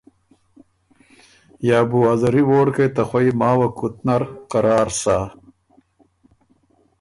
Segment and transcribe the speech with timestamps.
[1.67, 5.17] یا بو ا زری ووړکئ ته خوئ ماوه کُت نر قرار سۀ۔